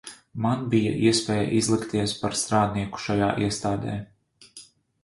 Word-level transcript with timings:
Man 0.45 0.63
bija 0.73 0.93
iespēja 1.09 1.45
izlikties 1.59 2.17
par 2.25 2.39
strādnieku 2.45 3.05
šajā 3.07 3.31
iestādē. 3.49 3.99